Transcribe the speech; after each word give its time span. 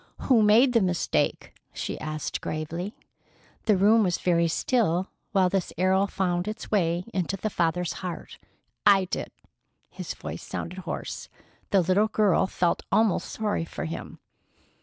"Who 0.21 0.41
made 0.41 0.73
the 0.73 0.81
mistake?" 0.81 1.53
she 1.73 1.99
asked 1.99 2.41
gravely. 2.41 2.95
The 3.65 3.77
room 3.77 4.01
was 4.01 4.17
very 4.17 4.47
still 4.47 5.11
while 5.31 5.47
this 5.47 5.71
arrow 5.77 6.07
found 6.07 6.47
its 6.47 6.71
way 6.71 7.03
into 7.13 7.37
the 7.37 7.51
father's 7.51 7.93
heart. 8.01 8.39
"I 8.83 9.05
did." 9.05 9.29
His 9.91 10.15
voice 10.15 10.41
sounded 10.41 10.79
hoarse. 10.79 11.29
The 11.69 11.81
little 11.81 12.07
girl 12.07 12.47
felt 12.47 12.81
almost 12.91 13.29
sorry 13.29 13.63
for 13.63 13.85
him. 13.85 14.17